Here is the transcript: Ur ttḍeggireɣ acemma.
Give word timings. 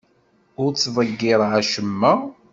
Ur 0.61 0.69
ttḍeggireɣ 0.71 1.51
acemma. 1.59 2.13